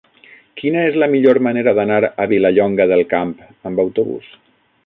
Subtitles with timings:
[0.61, 3.39] Quina és la millor manera d'anar a Vilallonga del Camp
[3.71, 4.37] amb autobús?